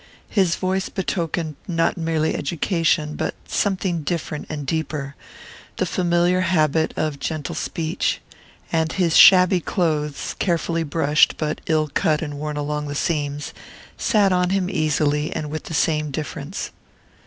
His 0.31 0.55
voice 0.55 0.89
betokened 0.89 1.57
not 1.67 1.95
merely 1.95 2.33
education, 2.33 3.15
but 3.15 3.35
something 3.47 4.01
different 4.01 4.47
and 4.49 4.65
deeper 4.65 5.13
the 5.77 5.85
familiar 5.85 6.41
habit 6.41 6.91
of 6.97 7.19
gentle 7.19 7.53
speech; 7.53 8.19
and 8.71 8.91
his 8.93 9.15
shabby 9.15 9.59
clothes 9.59 10.35
carefully 10.39 10.81
brushed, 10.81 11.37
but 11.37 11.61
ill 11.67 11.87
cut 11.93 12.23
and 12.23 12.39
worn 12.39 12.57
along 12.57 12.87
the 12.87 12.95
seams 12.95 13.53
sat 13.95 14.31
on 14.33 14.49
him 14.49 14.71
easily, 14.71 15.31
and 15.35 15.51
with 15.51 15.65
the 15.65 15.75
same 15.75 16.09
difference. 16.09 16.71